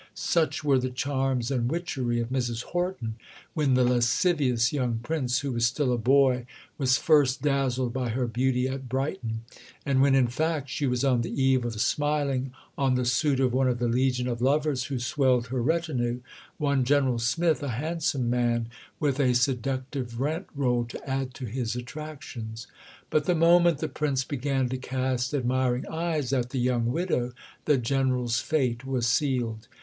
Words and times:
Such 0.15 0.63
were 0.63 0.79
the 0.79 0.89
charms 0.89 1.51
and 1.51 1.69
witchery 1.69 2.19
of 2.19 2.29
Mrs 2.29 2.63
Horton 2.63 3.17
when 3.53 3.75
the 3.75 3.83
lascivious 3.83 4.73
young 4.73 4.97
Prince, 5.03 5.41
who 5.41 5.51
was 5.51 5.67
still 5.67 5.93
a 5.93 5.97
boy, 5.99 6.47
was 6.79 6.97
first 6.97 7.43
dazzled 7.43 7.93
by 7.93 8.09
her 8.09 8.25
beauty 8.25 8.67
at 8.67 8.89
Brighton; 8.89 9.41
and 9.85 10.01
when, 10.01 10.15
in 10.15 10.25
fact, 10.25 10.69
she 10.69 10.87
was 10.87 11.03
on 11.03 11.21
the 11.21 11.29
eve 11.39 11.63
of 11.65 11.79
smiling 11.79 12.51
on 12.79 12.95
the 12.95 13.05
suit 13.05 13.39
of 13.39 13.53
one 13.53 13.67
of 13.67 13.77
the 13.77 13.87
legion 13.87 14.27
of 14.27 14.41
lovers 14.41 14.85
who 14.85 14.97
swelled 14.97 15.49
her 15.49 15.61
retinue, 15.61 16.21
one 16.57 16.83
General 16.83 17.19
Smith, 17.19 17.61
a 17.61 17.69
handsome 17.69 18.27
man 18.27 18.69
with 18.99 19.19
a 19.19 19.35
seductive 19.35 20.19
rent 20.19 20.47
roll 20.55 20.83
to 20.83 21.07
add 21.07 21.35
to 21.35 21.45
his 21.45 21.75
attractions. 21.75 22.65
But 23.11 23.25
the 23.25 23.35
moment 23.35 23.77
the 23.77 23.87
Prince 23.87 24.23
began 24.23 24.67
to 24.69 24.77
cast 24.77 25.31
admiring 25.35 25.85
eyes 25.87 26.33
at 26.33 26.49
the 26.49 26.59
young 26.59 26.87
widow 26.91 27.33
the 27.65 27.77
General's 27.77 28.39
fate 28.39 28.83
was 28.83 29.05
sealed. 29.05 29.67